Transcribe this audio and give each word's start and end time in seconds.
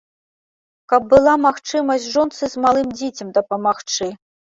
Каб 0.93 1.01
была 1.11 1.33
магчымасць 1.45 2.07
жонцы 2.15 2.49
з 2.53 2.63
малым 2.65 2.89
дзіцем 2.99 3.27
дапамагчы. 3.37 4.09